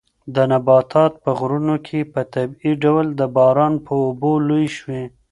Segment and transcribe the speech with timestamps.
[0.35, 5.03] دا نباتات په غرونو کې په طبیعي ډول د باران په اوبو لوی شوي.